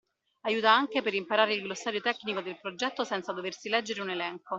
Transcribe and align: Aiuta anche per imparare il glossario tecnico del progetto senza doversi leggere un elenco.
Aiuta 0.45 0.73
anche 0.73 1.03
per 1.03 1.13
imparare 1.13 1.53
il 1.53 1.61
glossario 1.61 2.01
tecnico 2.01 2.41
del 2.41 2.59
progetto 2.59 3.03
senza 3.03 3.33
doversi 3.33 3.69
leggere 3.69 4.01
un 4.01 4.09
elenco. 4.09 4.49